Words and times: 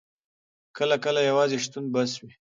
کله 0.77 0.95
کله 1.05 1.19
یوازې 1.29 1.57
شتون 1.63 1.85
بس 1.93 2.11
وي. 2.21 2.31